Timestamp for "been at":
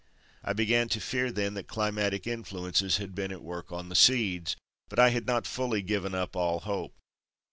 3.13-3.43